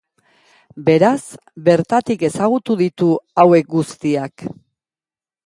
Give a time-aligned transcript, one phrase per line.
[0.87, 1.19] Beraz,
[1.67, 3.11] bertatik ezagutu ditu
[3.45, 4.49] hauek guztiak.